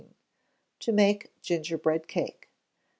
To 0.79 0.91
Make 0.91 1.29
Gingerbread 1.43 2.07
Cake. 2.07 2.49